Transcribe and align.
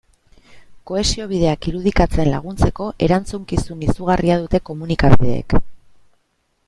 Kohesio 0.91 1.27
bideak 1.31 1.67
irudikatzen 1.71 2.29
laguntzeko 2.35 2.87
erantzukizun 3.09 3.85
izugarria 3.91 4.39
dute 4.45 4.61
komunikabideek. 4.71 5.61